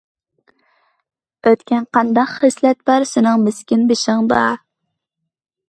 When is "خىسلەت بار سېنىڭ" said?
2.39-3.45